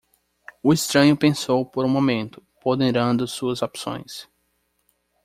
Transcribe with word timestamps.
O 0.63 0.73
estranho 0.73 1.15
pensou 1.15 1.63
por 1.63 1.85
um 1.85 1.87
momento, 1.87 2.41
ponderando 2.59 3.27
suas 3.27 3.61
opções. 3.61 4.27